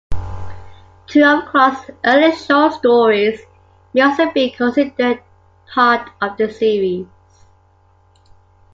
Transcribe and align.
Two 1.05 1.23
of 1.23 1.45
Clarke's 1.49 1.91
early 2.03 2.35
short 2.35 2.73
stories 2.73 3.39
may 3.93 4.01
also 4.01 4.31
be 4.31 4.49
considered 4.49 5.21
part 5.67 6.09
of 6.19 6.37
the 6.37 6.51
series. 6.51 7.05